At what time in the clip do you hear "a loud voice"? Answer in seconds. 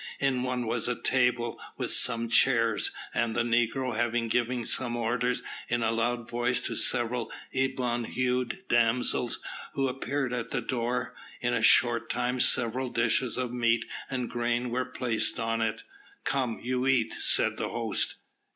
5.83-6.59